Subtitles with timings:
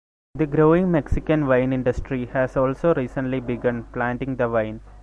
[0.33, 4.81] The growing Mexican wine industry has also recently begun planting the vine.